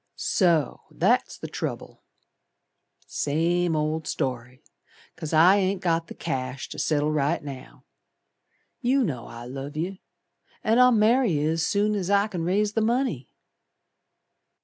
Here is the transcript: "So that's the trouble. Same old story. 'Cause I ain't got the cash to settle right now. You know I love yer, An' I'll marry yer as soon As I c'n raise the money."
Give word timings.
"So 0.15 0.81
that's 0.89 1.37
the 1.37 1.47
trouble. 1.47 2.01
Same 3.05 3.75
old 3.75 4.07
story. 4.07 4.63
'Cause 5.15 5.31
I 5.31 5.57
ain't 5.57 5.79
got 5.83 6.07
the 6.07 6.15
cash 6.15 6.69
to 6.69 6.79
settle 6.79 7.11
right 7.11 7.43
now. 7.43 7.85
You 8.79 9.03
know 9.03 9.27
I 9.27 9.45
love 9.45 9.77
yer, 9.77 9.99
An' 10.63 10.79
I'll 10.79 10.91
marry 10.91 11.33
yer 11.33 11.51
as 11.51 11.61
soon 11.67 11.93
As 11.93 12.09
I 12.09 12.27
c'n 12.27 12.41
raise 12.43 12.73
the 12.73 12.81
money." 12.81 13.29